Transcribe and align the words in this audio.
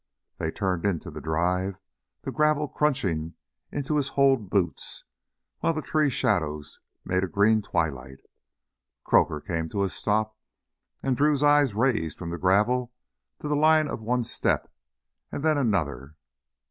They 0.39 0.49
turned 0.49 0.83
into 0.83 1.11
the 1.11 1.21
drive, 1.21 1.77
the 2.23 2.31
gravel 2.31 2.67
crunching 2.67 3.35
into 3.71 3.97
his 3.97 4.09
holed 4.09 4.49
boots 4.49 5.03
while 5.59 5.73
the 5.73 5.83
tree 5.83 6.09
shadows 6.09 6.79
made 7.05 7.23
a 7.23 7.27
green 7.27 7.61
twilight. 7.61 8.17
Croaker 9.03 9.39
came 9.39 9.69
to 9.69 9.83
a 9.83 9.89
stop, 9.89 10.35
and 11.03 11.15
Drew's 11.15 11.43
eyes 11.43 11.75
raised 11.75 12.17
from 12.17 12.31
the 12.31 12.39
gravel 12.39 12.91
to 13.41 13.47
the 13.47 13.55
line 13.55 13.87
of 13.87 14.01
one 14.01 14.23
step 14.23 14.73
and 15.31 15.43
then 15.43 15.59
another. 15.59 16.15